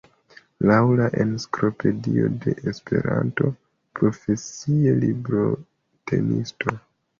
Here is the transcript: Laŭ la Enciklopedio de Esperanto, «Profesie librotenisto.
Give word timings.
Laŭ 0.69 0.77
la 0.99 1.09
Enciklopedio 1.23 2.31
de 2.45 2.55
Esperanto, 2.73 3.53
«Profesie 4.01 4.97
librotenisto. 5.07 6.79